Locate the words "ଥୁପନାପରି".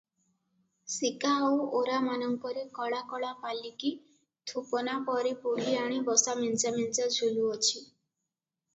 4.53-5.37